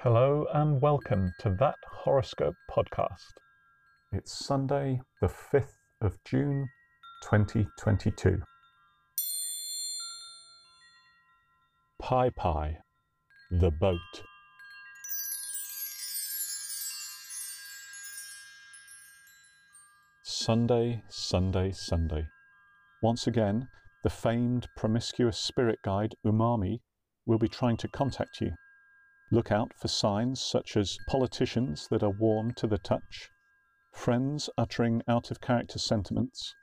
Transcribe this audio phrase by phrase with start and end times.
[0.00, 3.32] Hello and welcome to that horoscope podcast.
[4.12, 5.72] It's Sunday, the 5th
[6.02, 6.68] of June,
[7.22, 8.42] 2022.
[11.98, 12.76] Pi Pi,
[13.50, 13.98] the boat.
[20.22, 22.26] Sunday, Sunday, Sunday.
[23.02, 23.68] Once again,
[24.04, 26.80] the famed promiscuous spirit guide Umami
[27.24, 28.52] will be trying to contact you.
[29.30, 33.30] Look out for signs such as politicians that are warm to the touch,
[33.92, 36.54] friends uttering out of character sentiments,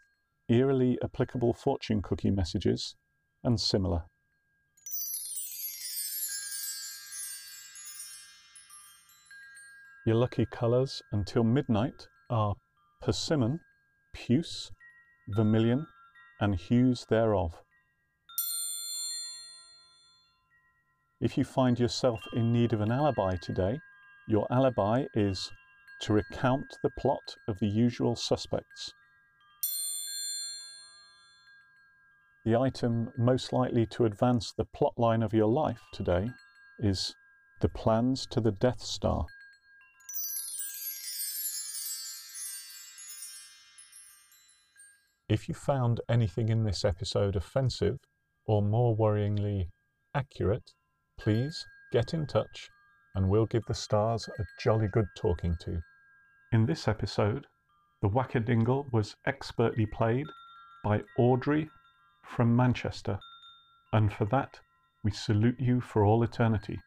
[0.48, 2.96] eerily applicable fortune cookie messages,
[3.44, 4.04] and similar.
[10.06, 12.56] Your lucky colours until midnight are
[13.02, 13.60] persimmon,
[14.14, 14.72] puce,
[15.28, 15.88] vermilion,
[16.40, 17.63] and hues thereof.
[21.24, 23.80] If you find yourself in need of an alibi today,
[24.28, 25.50] your alibi is
[26.02, 28.92] to recount the plot of the usual suspects.
[32.44, 36.30] The item most likely to advance the plotline of your life today
[36.80, 37.16] is
[37.62, 39.26] the plans to the Death Star.
[45.30, 48.00] If you found anything in this episode offensive,
[48.46, 49.70] or more worryingly,
[50.14, 50.74] accurate,
[51.20, 52.70] please get in touch
[53.16, 55.80] and we'll give the stars a jolly good talking to.
[56.52, 57.46] In this episode,
[58.02, 60.28] the Wackadingle was expertly played
[60.84, 61.70] by Audrey
[62.24, 63.18] from Manchester,
[63.94, 64.60] and for that
[65.04, 66.80] we salute you for all eternity.